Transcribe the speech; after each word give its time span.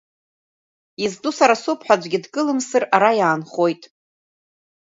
Изтәу 1.03 1.31
сара 1.39 1.55
соуп 1.61 1.79
ҳәа 1.85 1.95
аӡәгьы 1.97 2.19
дкылымсыр 2.23 2.83
ара 2.95 3.11
иаанхоит. 3.19 3.83